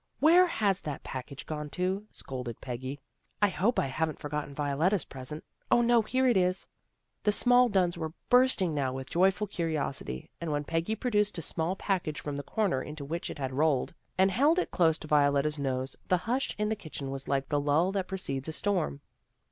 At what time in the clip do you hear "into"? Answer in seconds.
12.81-13.05